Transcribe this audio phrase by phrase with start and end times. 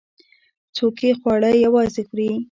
[0.75, 2.31] څوک چې خواړه یوازې خوري.